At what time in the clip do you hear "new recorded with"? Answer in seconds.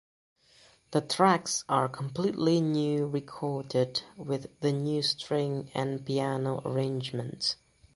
2.59-4.47